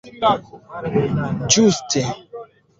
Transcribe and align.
Ĝuste. 1.57 2.05